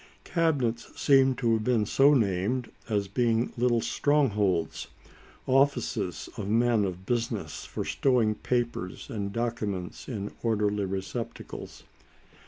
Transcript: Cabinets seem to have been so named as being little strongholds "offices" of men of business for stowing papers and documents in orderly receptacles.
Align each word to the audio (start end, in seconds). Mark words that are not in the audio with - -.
Cabinets 0.23 0.99
seem 0.99 1.35
to 1.35 1.53
have 1.53 1.63
been 1.63 1.85
so 1.85 2.15
named 2.15 2.71
as 2.89 3.07
being 3.07 3.53
little 3.55 3.81
strongholds 3.81 4.87
"offices" 5.45 6.27
of 6.37 6.47
men 6.49 6.85
of 6.85 7.05
business 7.05 7.65
for 7.65 7.85
stowing 7.85 8.33
papers 8.33 9.11
and 9.11 9.31
documents 9.31 10.07
in 10.09 10.31
orderly 10.41 10.85
receptacles. 10.85 11.83